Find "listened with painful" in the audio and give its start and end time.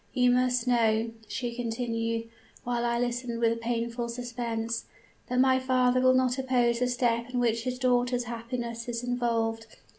2.97-4.09